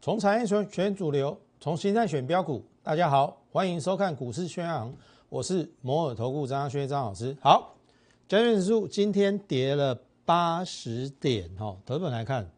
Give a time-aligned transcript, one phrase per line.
[0.00, 2.64] 从产业选选主流，从形态选标股。
[2.82, 4.90] 大家好，欢迎收看股市宣扬，
[5.28, 7.36] 我是摩尔投顾张轩张老师。
[7.42, 7.74] 好，
[8.26, 12.50] 加权指数今天跌了八十点，哈，投本来看，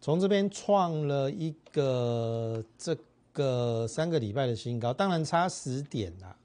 [0.00, 2.96] 从这边创了一个这
[3.32, 6.36] 个三个礼拜的新高，当然差十点啦，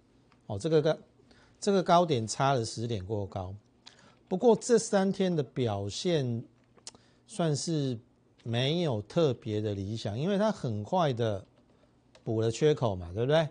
[0.48, 0.98] 哦，这个高
[1.59, 3.53] 这个高点差了十点过高，
[4.27, 6.43] 不过这三天的表现
[7.27, 7.98] 算是。
[8.43, 11.45] 没有特别的理想，因为它很快的
[12.23, 13.45] 补了缺口嘛，对不对？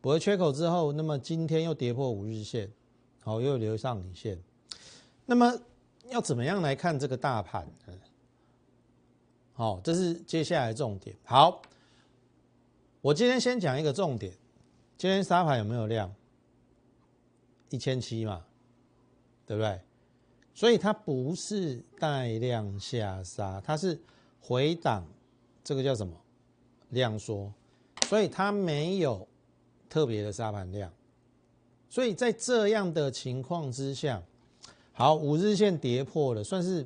[0.00, 2.68] 补了缺口之后，那么今天又跌破五日线，
[3.22, 4.36] 好，又留上影线。
[5.24, 5.56] 那么
[6.08, 7.94] 要怎么样来看这个大盘呢？
[9.52, 11.14] 好，这是接下来重点。
[11.22, 11.62] 好，
[13.00, 14.32] 我今天先讲一个重点。
[14.96, 16.14] 今天沙盘有没有量？
[17.70, 18.44] 一千七嘛，
[19.46, 19.80] 对不对？
[20.54, 23.98] 所以它不是带量下杀，它是。
[24.42, 25.04] 回档，
[25.62, 26.12] 这个叫什么？
[26.88, 27.52] 量缩，
[28.08, 29.28] 所以它没有
[29.88, 30.90] 特别的沙盘量，
[31.88, 34.20] 所以在这样的情况之下，
[34.92, 36.84] 好，五日线跌破了，算是，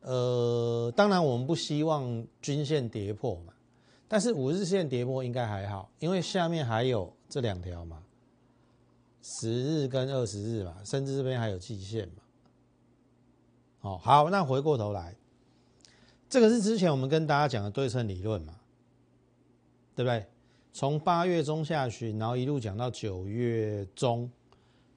[0.00, 3.52] 呃，当然我们不希望均线跌破嘛，
[4.08, 8.02] 但是五日线跌破应该还好，因为下面还有这两条嘛，
[9.22, 12.22] 十日跟二十日嘛，甚至这边还有季线嘛，
[13.82, 15.14] 哦，好，那回过头来。
[16.30, 18.54] 这个是之前我们跟大家讲的对称理论嘛，
[19.94, 20.26] 对不对？
[20.72, 24.30] 从八月中下旬，然后一路讲到九月中，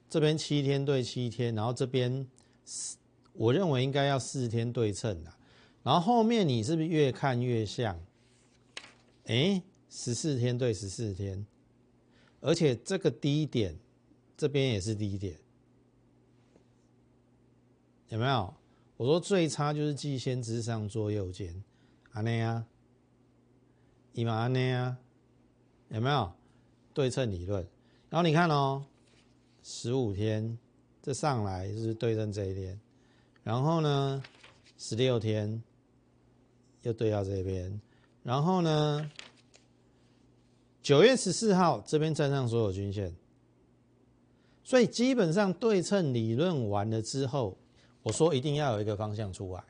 [0.08, 2.26] 这边七天对七天，然后这边
[3.34, 5.30] 我认为应该要四天对称的，
[5.82, 7.98] 然后后面你是不是越看越像？
[9.24, 11.46] 哎，十四天对十四天，
[12.40, 13.78] 而且这个低点
[14.36, 15.38] 这边也是低点，
[18.08, 18.54] 有没有？
[18.96, 21.62] 我说最差就是季先之上做右肩，
[22.12, 22.66] 安内啊，
[24.12, 24.98] 伊玛安内啊，
[25.88, 26.32] 有没有
[26.94, 27.66] 对称理论？
[28.10, 28.84] 然后你看哦，
[29.62, 30.58] 十五天
[31.00, 32.80] 这上来就是对称这一天，
[33.42, 34.22] 然后呢，
[34.78, 35.62] 十六天
[36.82, 37.80] 又对到这边，
[38.22, 39.10] 然后呢，
[40.82, 43.14] 九月十四号这边站上所有均线，
[44.64, 47.56] 所以基本上对称理论完了之后。
[48.04, 49.62] 我说一定要有一个方向出来，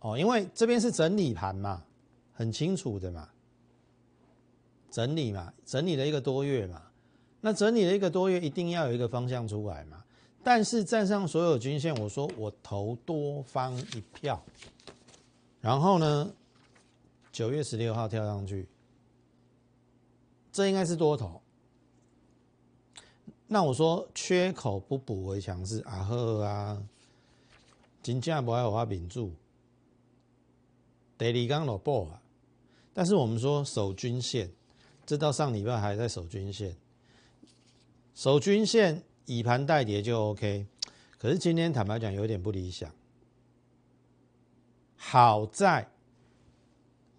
[0.00, 1.84] 哦，因为这边是整理盘嘛，
[2.32, 3.28] 很清楚的嘛，
[4.90, 6.82] 整理嘛，整理了一个多月嘛，
[7.40, 10.02] 那整理了一个多月，一定要有一个方向出来嘛。
[10.42, 14.44] 但是站上所有均线，我说我投多方一票，
[15.60, 16.34] 然后呢，
[17.32, 18.68] 九月十六号跳上去，
[20.52, 21.42] 这应该是多头。
[23.46, 26.82] 那我说缺口不补为强势啊呵啊，
[28.02, 29.32] 金价不爱我顶住，
[31.16, 32.22] 第二刚落波啊，
[32.92, 34.50] 但是我们说守均线，
[35.06, 36.76] 这到上礼拜还在守均线，
[38.14, 40.66] 守均线以盘带跌就 OK，
[41.16, 42.92] 可是今天坦白讲有点不理想，
[44.98, 45.88] 好在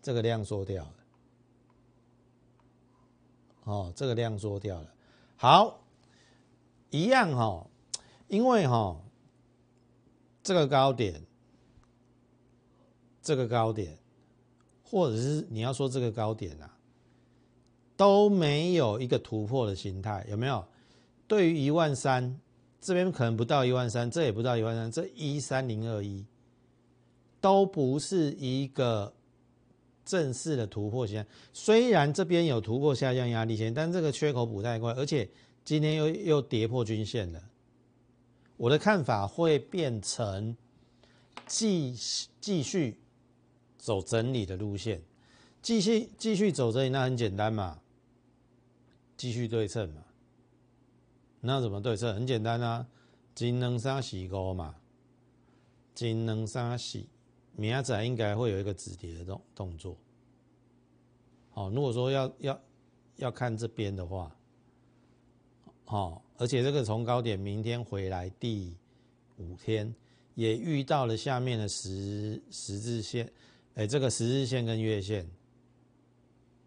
[0.04, 0.94] 这个量缩掉了，
[3.64, 4.94] 哦，这个量缩掉了，
[5.36, 5.80] 好。
[6.92, 7.68] 一样哈，
[8.28, 9.00] 因为哈，
[10.42, 11.22] 这个高点，
[13.22, 13.96] 这个高点，
[14.84, 16.76] 或者是你要说这个高点啊，
[17.96, 20.66] 都没有一个突破的形态，有没有？
[21.28, 22.42] 对于一万三
[22.82, 26.26] 这边可能不到一万三，这也不到一万三，这一三零二一
[27.42, 29.14] 都不是一个
[30.06, 31.26] 正式的突破线。
[31.54, 35.30] 虽然这边有突破下降压力线，但这个缺口补太快，而且。
[35.66, 37.44] 今天又又跌破均线了，
[38.58, 40.58] 我的看法会变成
[41.46, 41.96] 继
[42.42, 43.00] 继续
[43.78, 45.04] 走整理的路线，
[45.62, 47.82] 继续继续走整理，那很简单嘛，
[49.16, 50.02] 继续对称嘛，
[51.42, 52.16] 那怎么对称？
[52.16, 52.88] 很简单啊，
[53.36, 54.78] 金能三洗高嘛，
[55.94, 57.10] 金能三洗，
[57.60, 59.98] 明仔应该会有一个止跌的动动作。
[61.52, 62.62] 好，如果说要要
[63.18, 64.34] 要看这边的话。
[65.92, 68.78] 哦，而且这个从高点明天回来第
[69.38, 69.92] 五天，
[70.36, 73.28] 也遇到了下面的十十字线，
[73.74, 75.28] 哎，这个十字线跟月线，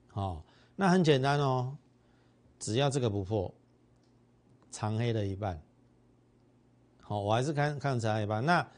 [0.09, 0.45] 好，
[0.75, 1.79] 那很简单哦，
[2.59, 3.55] 只要这个不破，
[4.73, 5.63] 长黑的一半，
[7.01, 8.69] 好，我还是看看长黑一半，那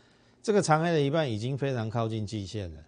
[0.45, 2.85] 这个长黑的一半已经非常靠近季线了，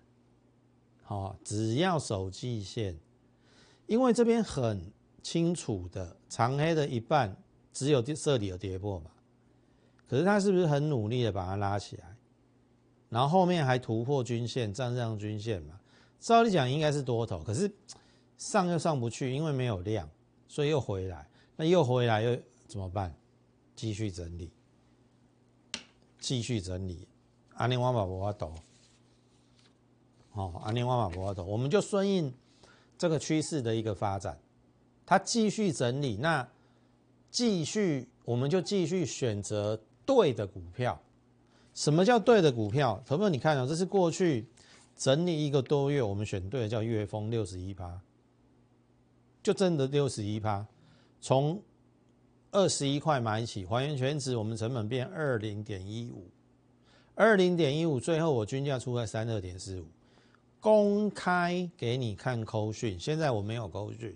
[1.02, 2.94] 好，只要守季线，
[3.86, 4.92] 因为这边很
[5.22, 7.34] 清楚的长黑的一半
[7.72, 9.10] 只有这里有跌破嘛，
[10.06, 12.14] 可是它是不是很努力的把它拉起来，
[13.08, 15.80] 然后后面还突破均线站上均线嘛？
[16.20, 17.72] 照理讲应该是多头，可是
[18.36, 20.06] 上又上不去，因为没有量，
[20.46, 21.26] 所以又回来，
[21.56, 23.16] 那又回来又怎么办？
[23.74, 24.50] 继续整理，
[26.18, 27.08] 继续整理，
[27.56, 28.54] 阿尼瓦马博阿斗，
[30.32, 32.32] 哦，阿尼瓦马博阿斗，我们就顺应
[32.96, 34.38] 这个趋势的一个发展，
[35.04, 36.48] 它继续整理，那
[37.30, 41.00] 继续我们就继续选择对的股票。
[41.74, 43.02] 什么叫对的股票？
[43.06, 44.46] 朋友，你看啊，这是过去
[44.96, 48.00] 整理一个多月，我们选对的叫月峰六十一趴，
[49.42, 50.66] 就真的六十一趴，
[51.20, 51.62] 从。
[52.52, 56.30] 二十一块买起，还原全值，我们成本变二零点一五，
[57.16, 59.86] 二零点一五，最后我均价出在三二点四五，
[60.60, 64.14] 公开给你看扣讯，现在我没有扣讯，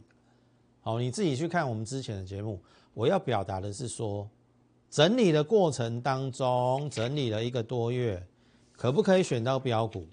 [0.83, 2.61] 好，你自己去看我们之前的节目。
[2.93, 4.29] 我要表达的是说，
[4.91, 8.23] 整理的过程当中，整理了一个多月，
[8.73, 10.07] 可不可以选到标股？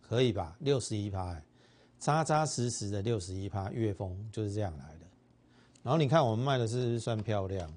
[0.00, 0.56] 可以吧？
[0.60, 1.42] 六十一趴，
[1.98, 5.06] 扎扎实实的六十一趴，月峰就是这样来的。
[5.82, 7.68] 然后你看，我们卖的是算漂亮，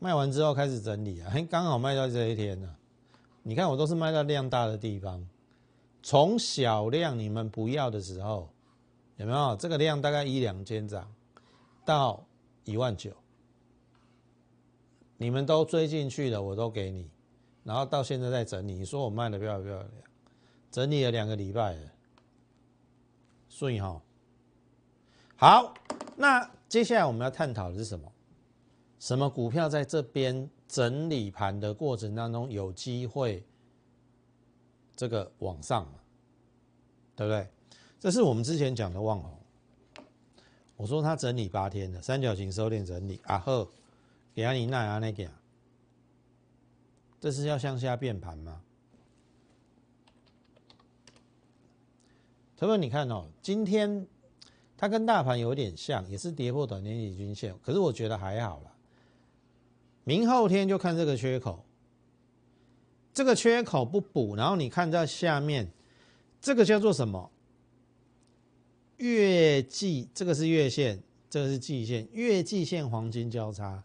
[0.00, 2.74] 卖完之后开始整理啊，嘿 刚好卖到这一天呢。
[3.42, 5.24] 你看我都是卖到量大的地方，
[6.02, 8.48] 从小量你们不要的时候，
[9.16, 9.54] 有没有？
[9.56, 11.06] 这个量大概一两千张，
[11.84, 12.24] 到
[12.64, 13.12] 一万九，
[15.16, 17.08] 你们都追进去了，我都给你。
[17.62, 19.88] 然后到现在在整理，你说我卖的漂不漂亮？
[20.70, 21.92] 整理了两个礼拜了，
[23.48, 24.00] 顺哈。
[25.36, 25.74] 好，
[26.16, 26.50] 那。
[26.70, 28.12] 接下来我们要探讨的是什么？
[29.00, 33.42] 什么股票在这边整理盘的过程当中有机会
[34.94, 35.94] 这个往上嘛？
[37.16, 37.48] 对不对？
[37.98, 39.36] 这是我们之前讲的旺红。
[40.76, 43.66] 我说它整理八天的三角形收敛整理啊呵，
[44.32, 45.32] 给阿你奈阿那给啊，
[47.18, 48.62] 这是要向下变盘吗？
[52.56, 54.06] 他说：“你看哦，今天。”
[54.76, 58.72] 它跟大盘有点像，也是跌破短天期均线，可是我觉得还好了。
[60.04, 61.64] 明后天就看这个缺口，
[63.12, 65.70] 这个缺口不补，然后你看在下面，
[66.40, 67.30] 这个叫做什么？
[68.96, 73.84] 月季，这个是月线，这个是季线，月季线黄金交叉，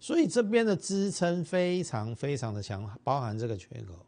[0.00, 4.06] 所以这边的支撑非常非常的强，包含这个缺口，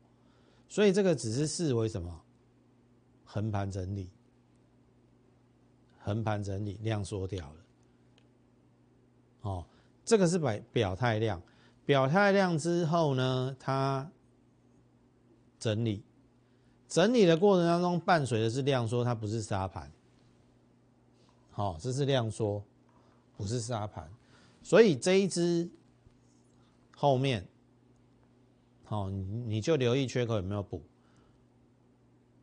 [0.68, 2.22] 所以这个只是视为什么？
[3.24, 4.08] 横盘整理。
[6.02, 7.56] 横盘整理量缩掉了，
[9.42, 9.66] 哦，
[10.04, 11.42] 这个是表表态量，
[11.84, 14.10] 表态量之后呢，它
[15.58, 16.02] 整理，
[16.88, 19.90] 整理的过程当中伴随的是量缩，它不是沙盘，
[21.50, 22.62] 好，这是量缩，
[23.36, 24.10] 不是沙盘，
[24.62, 25.68] 所以这一只
[26.96, 27.46] 后面，
[28.84, 30.82] 好，你就留意缺口有没有补，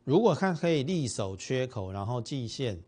[0.04, 2.82] 如果看可以力守缺口，然后季线。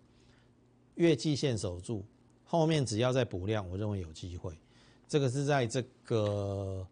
[0.96, 2.04] 月季线守住，
[2.50, 4.58] 后面只要再补量，我认为有机会。
[5.06, 6.84] 这个是在这个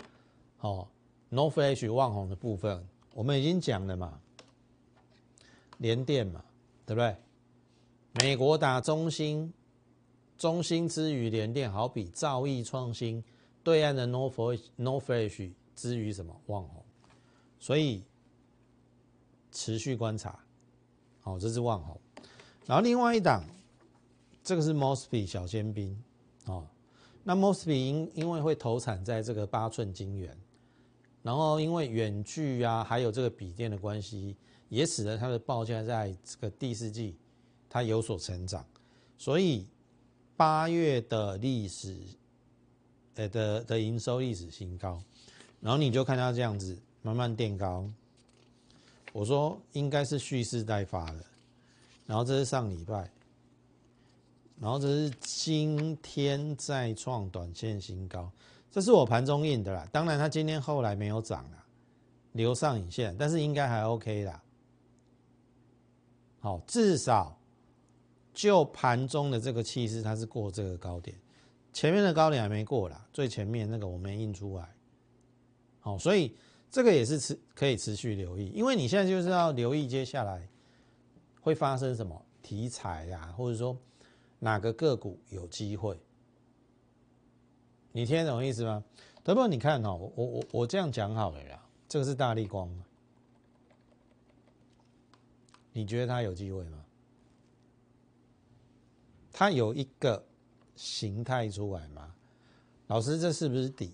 [0.60, 0.87] 哦
[1.31, 4.20] ，No Flash 望红的部分，我们已经讲了嘛，
[5.78, 6.44] 联电嘛，
[6.87, 7.16] 对不对？
[8.22, 9.52] 美国打中芯，
[10.37, 13.24] 中芯之于联电，好比造诣创新，
[13.65, 16.84] 对岸的 No Flash No Flash 之于什么望红，
[17.58, 18.05] 所以
[19.50, 20.38] 持续观察。
[21.20, 22.00] 好，这是望红，
[22.65, 23.43] 然后另外一档。
[24.48, 25.94] 这个是 Mosby 小尖兵，
[26.46, 26.67] 哦，
[27.22, 30.34] 那 Mosby 因因为会投产在这个八寸晶圆，
[31.22, 34.34] 然后因为远距啊，还有这个笔电的关系，
[34.70, 37.14] 也使得它的报价在这个第四季
[37.69, 38.64] 它有所成长，
[39.19, 39.67] 所以
[40.34, 41.94] 八月的历史，
[43.17, 44.98] 呃的的营收历史新高，
[45.60, 47.86] 然后你就看它这样子慢慢垫高，
[49.12, 51.22] 我说应该是蓄势待发的，
[52.06, 53.10] 然后这是上礼拜。
[54.60, 58.29] 然后这是今天再创短线新高，
[58.72, 59.86] 这是我盘中印的啦。
[59.93, 61.65] 当然，它今天后来没有涨了，
[62.32, 64.43] 留上影线，但是应该还 OK 啦。
[66.41, 67.38] 好，至少
[68.34, 71.17] 就盘中的这个气势，它是过这个高点，
[71.72, 74.69] 前面的高点还没过啦，最前面那个我没印出来。
[75.79, 76.36] 好，所以
[76.69, 80.48] 这个也是持可以持续留意，因为你现在就是要留意接下来
[81.41, 83.79] 会发生什么题材呀，或者说。
[84.38, 85.98] 哪个个股有机会？
[87.92, 88.84] 你听得懂意思吗？
[89.24, 91.64] 德不，你看哦，我我我这样讲好了啦。
[91.88, 92.70] 这个是大力光，
[95.72, 96.84] 你觉得它有机会吗？
[99.32, 100.24] 它有一个
[100.76, 102.14] 形态出来吗？
[102.88, 103.92] 老师，这是不是底？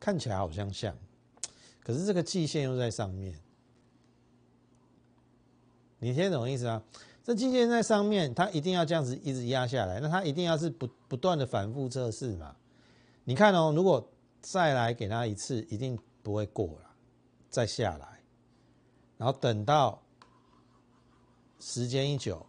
[0.00, 0.96] 看起来好像像，
[1.80, 3.40] 可是这个季线又在上面，
[5.98, 6.82] 你听懂意思啊？
[7.24, 12.54] 这季线在上面，它一定要这样子一直压下来，那它一定要是不不断的反复测试嘛？
[13.24, 14.06] 你看哦，如果
[14.42, 16.90] 再来给它一次，一定不会过了，
[17.48, 18.20] 再下来，
[19.16, 20.02] 然后等到
[21.58, 22.44] 时间一久，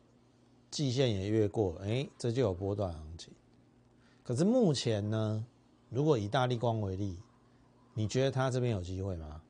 [0.69, 3.33] 季线也越过，哎，这就有波段行情。
[4.25, 5.45] 可是目前呢，
[5.89, 7.17] 如果以大力光为例，
[7.93, 9.41] 你觉得它这边有机会吗？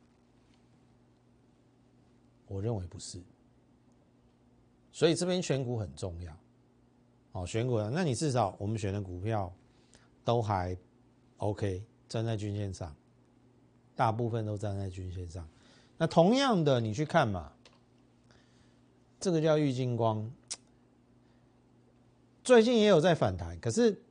[2.47, 3.19] 我认为不是。
[4.95, 6.33] 所以这边选股很重要。
[7.33, 9.53] 哦，选股，那你至少我们选的股票
[10.23, 10.77] 都还
[11.35, 12.95] OK，站在均线上，
[13.93, 15.45] 大部分都站在均线上。
[15.97, 17.51] 那同样的，你去看嘛，
[19.19, 20.31] 这个叫玉金光，
[22.41, 24.01] 最近也有在反弹，可是。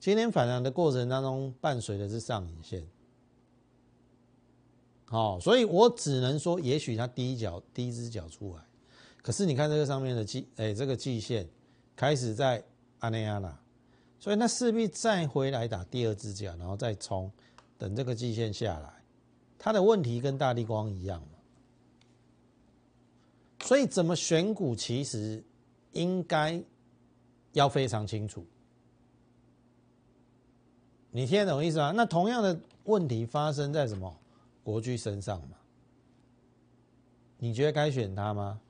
[0.00, 2.86] 今天反弹的过程当中，伴随的是上影线，
[5.06, 8.62] 好，所以我只能说，也许它第一脚第一只脚出来，
[9.24, 11.48] 可是你看这个上面的季，哎，这个季线
[11.96, 12.62] 开始在
[12.98, 13.58] 阿内亚了，
[14.20, 17.32] 所以那势必再回来打第二支脚，然后再冲，
[17.78, 19.02] 等这个季线下来，
[19.58, 21.38] 它的问题跟大地光一样嘛，
[23.62, 25.42] 所以怎么选股，其实
[25.92, 26.62] 应该
[27.54, 28.44] 要非常清楚。
[31.10, 31.92] 你听得懂意思吗？
[31.96, 34.14] 那同样的问题发生在什么
[34.62, 35.56] 国巨身上嘛？
[37.38, 38.60] 你觉得该选它吗？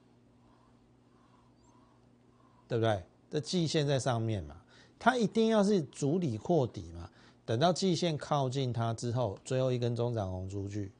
[2.68, 3.02] 对不对？
[3.30, 4.56] 这季线在上面嘛，
[4.99, 7.11] 它一定要是主理扩底嘛。
[7.44, 10.92] 等到季线靠近它之后，最后一根中长红出去，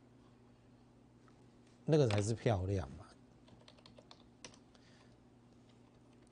[1.85, 3.07] 那个才是漂亮嘛。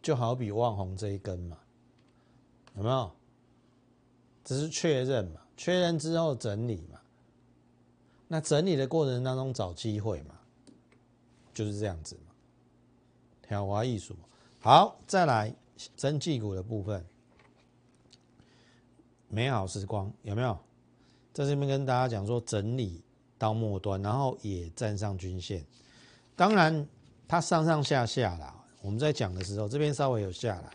[0.03, 1.57] 就好比望红这一根嘛，
[2.77, 3.13] 有没有？
[4.45, 7.01] 只是确认嘛，确认之后整理嘛，
[8.27, 10.35] 那整理的过程当中找机会嘛，
[11.55, 12.35] 就是这样子嘛，
[13.41, 14.17] 挑花艺术。
[14.65, 15.53] 好，再来
[15.97, 17.05] 真绩股的部分，
[19.27, 20.57] 美好时光有没有？
[21.33, 23.03] 在这边跟大家讲说，整理
[23.37, 25.67] 到末端，然后也站上均线。
[26.37, 26.87] 当然，
[27.27, 30.71] 它上上下下啦，我们在讲的时候，这边稍微有下来，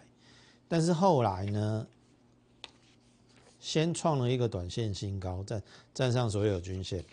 [0.68, 1.88] 但是后来呢？
[3.60, 5.64] 先创了一个短线新高，站
[5.94, 7.04] 站上所有均线，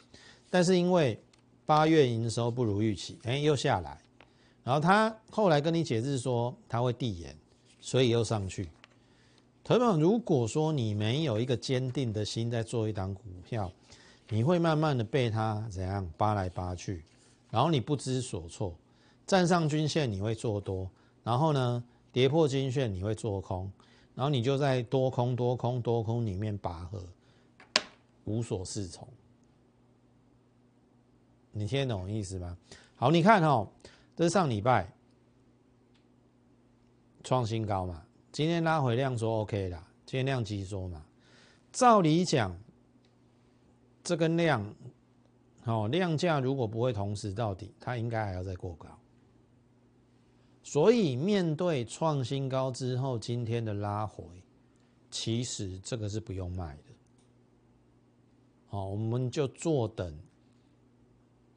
[0.50, 1.18] 但是因为
[1.64, 4.03] 八月营收不如预期，哎，又下来。
[4.64, 7.36] 然后他后来跟你解释说他会递延，
[7.80, 8.68] 所以又上去。
[9.62, 13.70] 同样，如果说你没有一个坚定的心在做一档股票，
[14.28, 17.04] 你会慢慢的被它怎样扒来扒去，
[17.50, 18.74] 然后你不知所措。
[19.26, 20.90] 站上均线你会做多，
[21.22, 23.70] 然后呢跌破均线你会做空。
[24.14, 27.02] 然后你就在多空多空多空里面拔河，
[28.26, 29.08] 无所适从。
[31.50, 32.56] 你听得懂意思吗？
[32.94, 33.66] 好，你看哦，
[34.16, 34.92] 这是上礼拜
[37.24, 41.04] 创新高嘛，今天拉回量说 OK 啦，今天量级说嘛，
[41.72, 42.56] 照理讲，
[44.04, 44.74] 这根量，
[45.64, 48.88] 哦，量价如果不会同时到底，它应该还要再过高。
[50.62, 54.24] 所以面对创新高之后，今天的拉回，
[55.10, 56.94] 其实这个是不用卖的。
[58.66, 60.16] 好，我们就坐等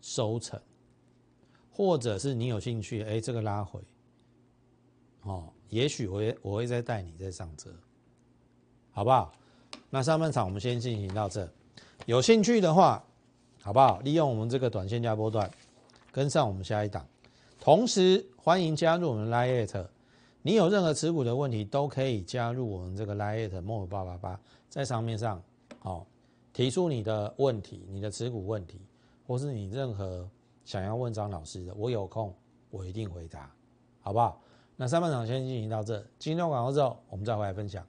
[0.02, 0.60] 收成，
[1.78, 3.80] 或者是你有兴趣，哎，这个拉回，
[5.22, 7.70] 哦，也许我也我会再带你再上车，
[8.90, 9.32] 好不好？
[9.92, 11.48] 那上半场我们先进行到这，
[12.08, 13.06] 有兴趣的话，
[13.62, 14.00] 好不好？
[14.00, 15.48] 利用我们这个短线加波段，
[16.12, 17.06] 跟上我们下一档。
[17.60, 19.86] 同时，欢迎加入我们 Lite，
[20.42, 25.40] 你有任何持股的问题，都可以加入我们这个 Lite 莫八八八，在上面上，
[25.78, 26.08] 好
[26.52, 28.82] 提出你的问题，你的持股问题，
[29.28, 30.28] 或是你任何
[30.68, 32.36] 想要问张老师的，我有空
[32.72, 33.50] 我一定回答，
[34.02, 34.42] 好不好？
[34.76, 37.88] 那上半场先进行到这，金融广告之后，我们再回来分享。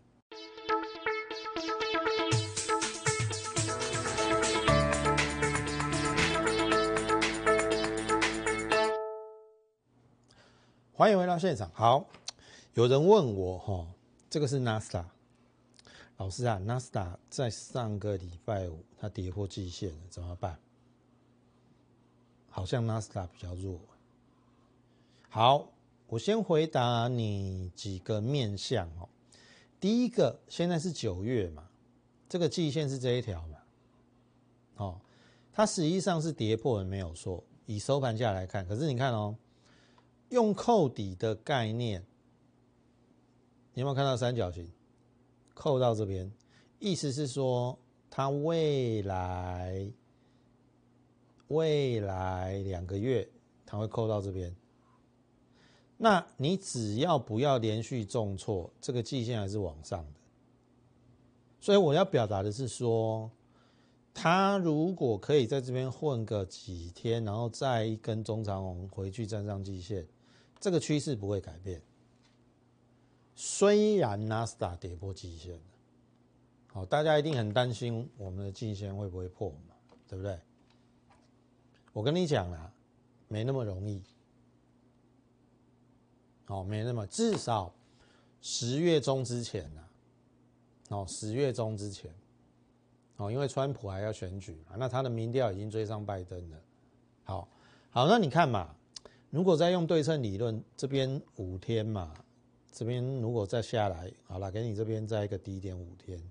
[10.92, 11.68] 欢迎回到现场。
[11.74, 12.06] 好，
[12.74, 13.88] 有人问我哈，
[14.30, 15.04] 这个是 NASA
[16.18, 20.56] 老师啊，NASA 在上个礼拜五它跌破季线了，怎么办？
[22.58, 23.78] 好像 n a s a 比较弱。
[25.28, 25.68] 好，
[26.08, 29.08] 我先回答你几个面向哦。
[29.78, 31.68] 第一个，现在是九月嘛，
[32.28, 33.58] 这个季线是这一条嘛，
[34.76, 35.00] 哦，
[35.52, 39.36] 它实际上是跌破了没有错，以收盘价来看，可是你看哦。
[40.30, 42.04] 用扣底的概念，
[43.72, 44.70] 你有没有看到三角形
[45.54, 46.30] 扣到这边？
[46.80, 47.78] 意思是说，
[48.10, 49.90] 它未来
[51.48, 53.28] 未来两个月，
[53.66, 54.54] 它会扣到这边。
[55.96, 60.20] 那你只要不要连续重挫，这个季线还是往上的。
[61.60, 63.30] 所以我要表达的是说，
[64.14, 70.06] 它如果可以在这边混个几天，然后再一根中长红回去站上季线，
[70.60, 71.82] 这个趋势不会改变。
[73.34, 75.60] 虽然纳斯达跌破季线。
[76.70, 79.74] 好，大家一定很担心我们的季线会不会破嘛？
[80.06, 80.38] 对不对？
[81.98, 82.72] 我跟你讲啦，
[83.26, 84.00] 没那么容易。
[86.46, 87.74] 哦，没那么，至少
[88.40, 89.82] 十月中之前呐。
[90.90, 92.14] 哦，十月中之前。
[93.16, 96.56] 哦，因为川普还要选举嘛，那他的民调已经追上拜登了。
[97.24, 97.48] 好，
[97.90, 98.72] 好，那你看嘛，
[99.30, 102.14] 如果再用对称理论，这边五天嘛，
[102.70, 106.22] 这边如果再下来，好了，给你这边再一个低点五天。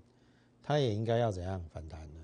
[0.62, 2.20] 它也应该要怎样反弹的？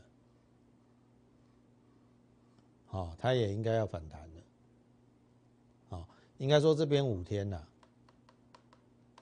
[2.94, 5.96] 哦，它也应该要反弹的。
[5.96, 6.06] 哦，
[6.38, 7.60] 应该说这边五天呐，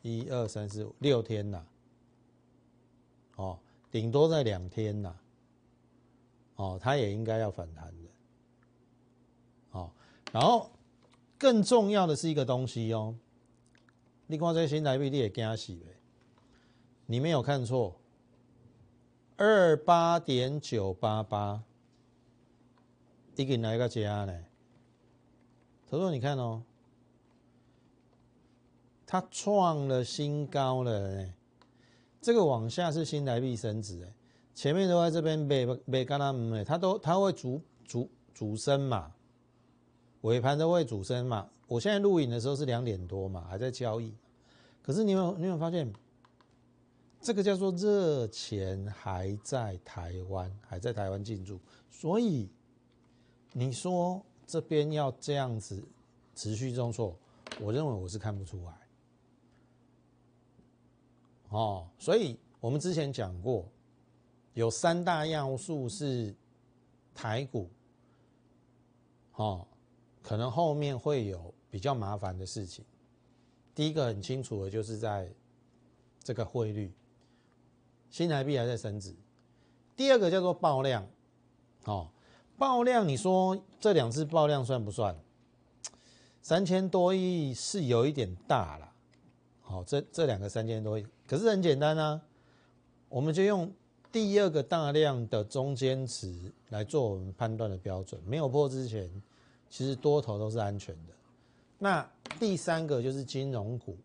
[0.02, 1.64] 一二三四五六天呐，
[3.36, 3.58] 哦，
[3.90, 5.16] 顶多在两天呐，
[6.56, 8.10] 哦，它也应该要反弹的。
[9.70, 9.90] 哦，
[10.30, 10.70] 然后
[11.38, 13.16] 更重要的是一个东西哦，
[14.26, 15.96] 你看这新台币你也惊死呗，
[17.06, 17.98] 你没有看错。
[19.38, 21.64] 二八点九八八，
[23.36, 24.44] 一个哪一个加呢？
[25.88, 26.62] 头头你看哦，
[29.06, 31.34] 他创了新高了哎，
[32.20, 34.12] 这个往下是新台币升值哎，
[34.54, 39.12] 前面都在这边没没干他们哎，它都它会主主主升嘛，
[40.22, 41.48] 尾盘都会主升嘛。
[41.66, 44.14] 我现在录影的时候是两点多嘛，还在交易，
[44.82, 45.92] 可是你有你有发现？
[47.20, 52.50] 这个叫做热钱还在台湾，还在台湾进驻，所以
[53.52, 55.82] 你说这边要这样子
[56.34, 57.16] 持续重挫，
[57.60, 58.72] 我认为我是看不出来。
[61.50, 63.66] 哦，所以我们之前讲过，
[64.54, 66.34] 有三大要素是
[67.14, 67.68] 台股，
[69.34, 69.66] 哦，
[70.22, 72.82] 可能后面会有比较麻烦的事情。
[73.74, 75.30] 第一个很清楚的就是在
[76.22, 76.90] 这个汇率。
[78.10, 79.14] 新台币还在升值。
[79.96, 81.06] 第二个叫做爆量，
[81.84, 82.10] 哦，
[82.62, 85.18] 爆量，你说这两次爆量算不算？
[86.40, 88.92] 三千多亿是有一点大了，
[89.62, 92.22] 好，这这两个三千多亿，可是很简单啊，
[93.08, 93.68] 我们就用
[94.12, 99.10] 第二个大量的中间值来做我们判断的标准，没有破之前，
[99.68, 101.12] 其实多头都是安全的。
[101.80, 103.96] 那第三个就是金融股，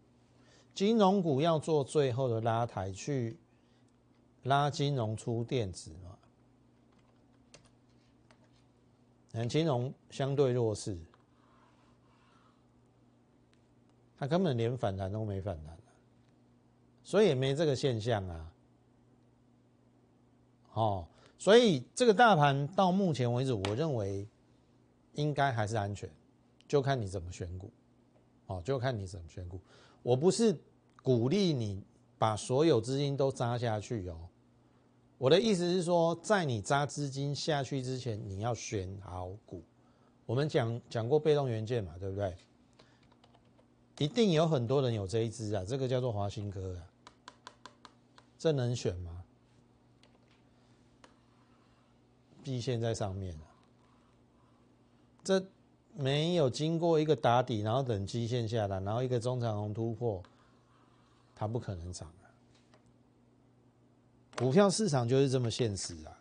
[0.74, 3.38] 金融股要做最后的拉抬去。
[4.44, 6.17] 拉金融出电子嘛，
[9.40, 10.98] 嗯，金融相对弱势，
[14.18, 15.78] 它根本连反弹都没反弹
[17.04, 18.54] 所以也没这个现象啊。
[20.74, 24.28] 哦，所以这个大盘到目前为止，我认为
[25.14, 26.10] 应该还是安全，
[26.68, 27.72] 就看你怎么选股，
[28.48, 29.62] 哦，就看你怎么选股。
[30.02, 30.60] 我不是
[31.04, 31.84] 鼓励你
[32.18, 34.18] 把所有资金都扎下去哦。
[35.18, 39.64] 我的意思是说，在你扎资金下去之前，你要选好股。
[40.26, 42.36] 我们讲讲过被动元件嘛，对不对？
[43.98, 46.86] 一定有很多人有这一支啊，这个叫做华新科啊，
[48.38, 49.24] 这能选吗？
[52.44, 53.46] 币线在上面啊，
[55.24, 55.44] 这
[55.96, 60.22] 没有经过一个打底，然后等基线下来，然后一个中长红突破，
[61.34, 62.08] 它不可能涨。
[64.38, 66.14] 股票市场就是这么现实啊！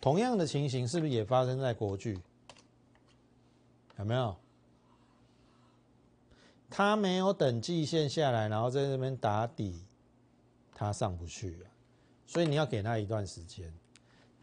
[0.00, 2.18] 同样的情形是不是也发生在国巨？
[3.98, 4.34] 有没有？
[6.70, 9.84] 他没有等季线下来，然后在这边打底，
[10.74, 11.68] 他上不去啊！
[12.26, 13.70] 所以你要给他一段时间。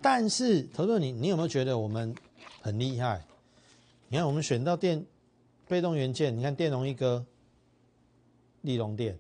[0.01, 2.13] 但是，投资你，你有没有觉得我们
[2.61, 3.25] 很厉害？
[4.07, 5.03] 你看，我们选到电
[5.67, 7.25] 被动元件，你看电容一哥，
[8.61, 9.17] 利隆电，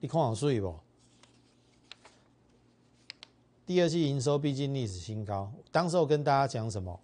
[0.00, 0.74] 你看好水不？
[3.66, 7.00] 第二季营收毕竟历史新高，当时我跟大家讲什么？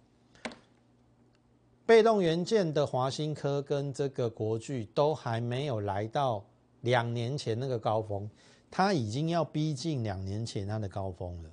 [1.85, 6.41] 被动元件的华新科跟这个国巨都还没有来到
[6.79, 8.29] 两年前那个高峰，
[8.71, 11.49] 它已经要逼近两年前它的高峰了。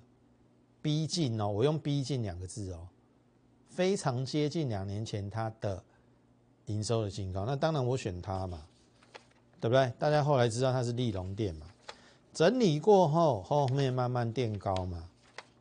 [0.81, 2.87] 逼近哦，我用逼近两个字哦，
[3.69, 5.83] 非常接近两年前它的
[6.67, 7.45] 营收的新高。
[7.45, 8.63] 那当然我选它嘛，
[9.61, 9.93] 对不对？
[9.99, 11.67] 大家后来知道它是利隆店嘛？
[12.33, 15.11] 整理过后，后面慢慢垫高嘛，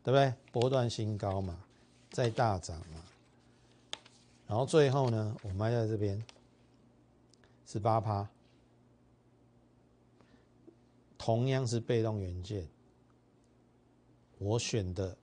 [0.04, 0.34] 对不对？
[0.52, 1.64] 波段新高嘛，
[2.12, 3.04] 再大涨嘛，
[4.48, 6.24] 然后最后呢，我卖在这边
[7.66, 8.28] 十八趴，
[11.18, 12.68] 同样是被动元件，
[14.38, 15.18] 我选的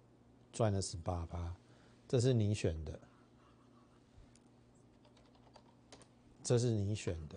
[0.52, 1.54] 赚了十八趴，
[2.06, 3.00] 这是你选的，
[6.42, 7.36] 这是你选的。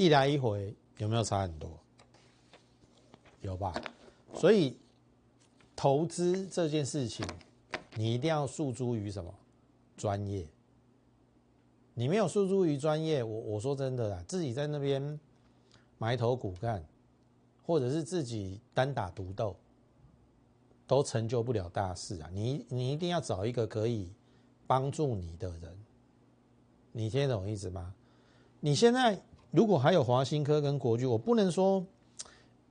[0.00, 1.78] 一来一回有没有差很多？
[3.42, 3.74] 有吧？
[4.32, 4.74] 所以
[5.76, 7.26] 投资这件事情，
[7.96, 9.30] 你一定要诉诸于什么？
[9.98, 10.46] 专业。
[11.92, 15.20] 你没有诉诸于专业，我我说真的啦，自己在那边
[15.98, 16.82] 埋头苦干，
[17.66, 19.54] 或者是自己单打独斗，
[20.86, 22.30] 都成就不了大事啊！
[22.32, 24.10] 你你一定要找一个可以
[24.66, 25.78] 帮助你的人。
[26.90, 27.94] 你听懂意思吗？
[28.60, 29.20] 你现在。
[29.50, 31.84] 如果还有华新科跟国巨，我不能说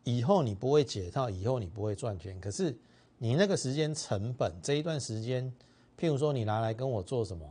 [0.06, 2.39] 以后你不会解套，以后你不会赚钱。
[2.39, 2.74] 可是
[3.18, 5.54] 你那个时间成本这一段时间，
[5.98, 7.46] 譬如说你拿来跟我做什么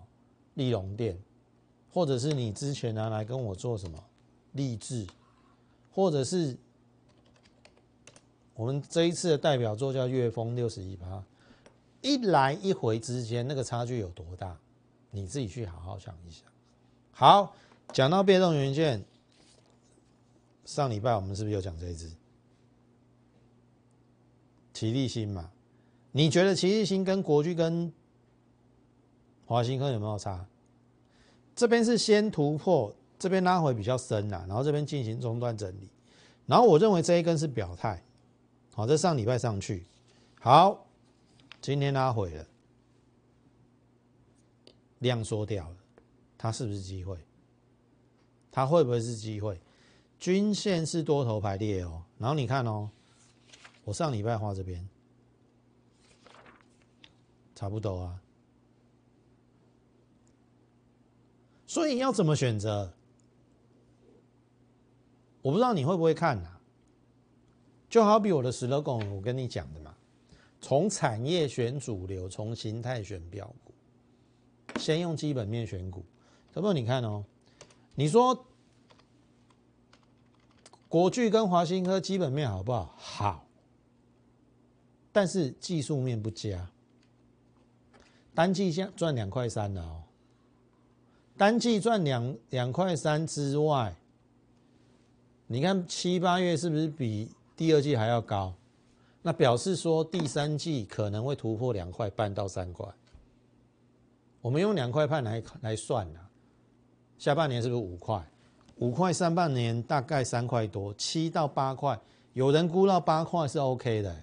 [0.54, 1.18] 利隆店，
[1.92, 4.02] 或者是你之前拿来跟我做什么
[4.52, 5.06] 励志，
[5.92, 6.56] 或者是
[8.54, 11.22] 我们这一次的代表作叫月峰六十一趴，
[12.00, 14.56] 一来一回之间那个差距有多大？
[15.10, 16.44] 你自己去好好想一想。
[17.12, 17.54] 好，
[17.92, 19.04] 讲到被动元件。
[20.68, 22.12] 上礼拜我们是不是有讲这一支？
[24.74, 25.50] 奇力新嘛？
[26.12, 27.90] 你觉得奇力新跟国巨跟
[29.46, 30.46] 华新科有没有差？
[31.56, 35.88] 这边是先突破，这边拉回比较深呐，然后这边进行中断整理，
[36.44, 38.04] 然后我认为这一根是表态，
[38.74, 39.86] 好，这上礼拜上去，
[40.38, 40.86] 好，
[41.62, 42.46] 今天拉回了，
[44.98, 45.76] 量缩掉了，
[46.36, 47.16] 它是不是机会？
[48.52, 49.58] 它会不会是机会？
[50.18, 52.90] 均线是多头排列哦，然后你看哦，
[53.84, 54.88] 我上礼拜画这边
[57.54, 58.20] 差不多啊，
[61.68, 62.92] 所以要怎么选择？
[65.40, 66.60] 我不知道你会不会看啊？
[67.88, 69.94] 就好比我的十乐拱，我跟你讲的嘛，
[70.60, 73.72] 从产业选主流，从形态选标股，
[74.80, 76.04] 先用基本面选股。
[76.52, 77.24] 可不，你看哦，
[77.94, 78.44] 你说。
[80.88, 82.94] 国巨跟华新科基本面好不好？
[82.96, 83.44] 好，
[85.12, 86.70] 但是技术面不佳，
[88.34, 90.02] 单季先赚两块三了哦。
[91.36, 93.94] 单季赚两两块三之外，
[95.46, 98.54] 你看七八月是不是比第二季还要高？
[99.20, 102.86] 那表示说第三季可能会突破两块半到三块。
[104.40, 106.30] 我们用两块半来来算啊，
[107.18, 108.24] 下半年是不是五块？
[108.78, 111.98] 五块上半年大概三块多，七到八块，
[112.32, 114.16] 有人估到八块是 OK 的。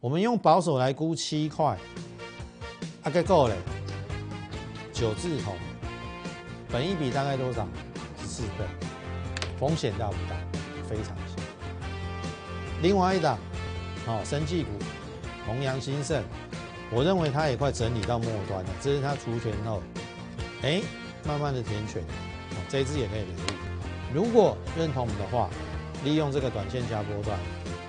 [0.00, 1.78] 我们用保守来估七块，
[3.04, 3.54] 大概够了。
[4.92, 5.52] 九字头，
[6.68, 7.68] 本一比大概多少？
[8.24, 8.64] 四倍，
[9.60, 10.36] 风险大不大？
[10.88, 11.40] 非常小。
[12.82, 13.38] 另外一档，
[14.08, 14.70] 哦，生技股，
[15.46, 16.20] 弘扬兴盛，
[16.90, 19.80] 我认为它也快整理到末端了，这是它除权后，
[20.62, 20.82] 哎，
[21.24, 23.73] 慢慢的填权，哦，这一只也可以留意。
[24.14, 25.50] 如果认同我们的话，
[26.04, 27.36] 利用这个短线加波段，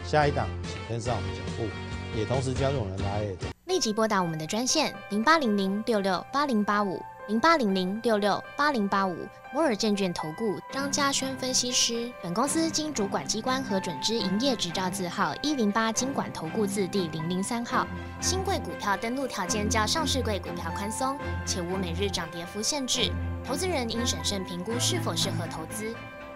[0.04, 3.38] 下一档请跟上我们脚步，也同时加入我们的拉页。
[3.66, 9.16] 立即拨打我们的专线零八零零六六八零八五零八零零六六八零八五
[9.54, 12.12] 摩尔证券投顾张嘉轩分析师。
[12.24, 17.86] 本公司经主管机关核准之营业执照字号一零八金管投顾字第零零三号。
[18.20, 23.12] 新贵股票登录条件较上市贵股票宽松，且无每日涨跌幅限制。
[23.46, 25.94] 投资人应审慎评估是否适合投资。